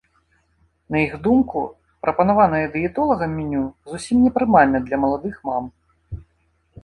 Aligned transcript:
На 0.93 0.97
іх 1.05 1.11
думку, 1.27 1.59
прапанаванае 2.05 2.61
дыетолагам 2.75 3.31
меню 3.41 3.63
зусім 3.91 4.17
не 4.25 4.31
прымальна 4.37 4.77
для 4.87 4.97
маладых 5.03 5.35
мам. 5.51 5.63